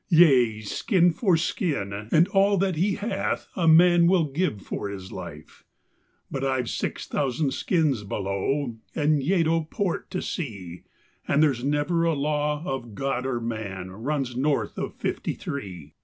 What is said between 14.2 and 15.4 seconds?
north of Fifty